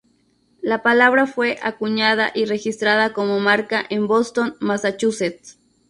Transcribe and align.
La 0.63 0.81
palabra 0.81 1.27
fue 1.27 1.59
acuñada 1.61 2.31
y 2.33 2.45
registrada 2.45 3.13
como 3.13 3.39
marca 3.39 3.85
en 3.91 4.07
Boston, 4.07 4.55
Massachusetts. 4.59 5.59